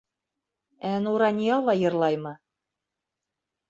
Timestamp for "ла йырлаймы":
1.69-2.37